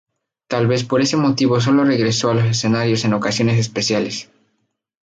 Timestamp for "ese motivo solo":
1.01-1.83